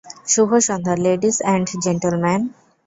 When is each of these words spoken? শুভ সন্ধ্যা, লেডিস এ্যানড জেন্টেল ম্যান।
শুভ 0.31 0.49
সন্ধ্যা, 0.67 0.93
লেডিস 1.05 1.37
এ্যানড 1.41 1.67
জেন্টেল 1.83 2.15
ম্যান। 2.23 2.41